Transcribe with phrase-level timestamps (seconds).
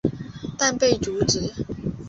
[0.57, 1.53] 但被阻止。